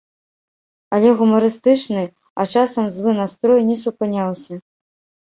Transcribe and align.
Але 0.97 1.09
гумарыстычны, 1.19 2.03
а 2.39 2.49
часам 2.57 2.91
злы 2.99 3.17
настрой 3.21 3.65
не 3.71 3.81
супыняўся. 3.87 4.53